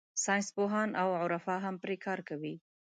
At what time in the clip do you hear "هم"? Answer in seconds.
1.65-1.75